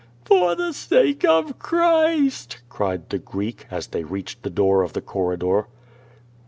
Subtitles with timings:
[0.25, 4.99] "For the sake of Christ!" cried the Greek, as they reached the door of the
[5.01, 5.67] corridor.